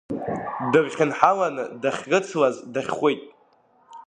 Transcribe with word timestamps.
Дырхьынҳаланы 0.71 1.63
дахьрыцлаз 1.81 2.55
дахьхәит. 2.73 3.21